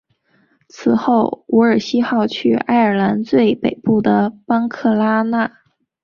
[0.67, 5.59] 此后伍尔西号去爱尔兰最北部的班克拉纳。